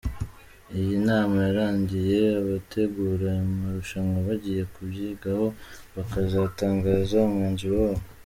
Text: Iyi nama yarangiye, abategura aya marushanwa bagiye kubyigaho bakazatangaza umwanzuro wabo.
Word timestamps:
Iyi 0.77 0.95
nama 1.07 1.35
yarangiye, 1.47 2.19
abategura 2.41 3.27
aya 3.33 3.45
marushanwa 3.59 4.17
bagiye 4.27 4.63
kubyigaho 4.73 5.45
bakazatangaza 5.95 7.15
umwanzuro 7.29 7.75
wabo. 7.85 8.03